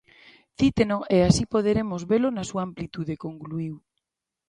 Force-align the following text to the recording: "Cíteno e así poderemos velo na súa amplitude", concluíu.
"Cíteno 0.57 0.97
e 1.15 1.17
así 1.29 1.43
poderemos 1.53 2.01
velo 2.11 2.29
na 2.31 2.43
súa 2.49 2.61
amplitude", 2.69 3.21
concluíu. 3.25 3.75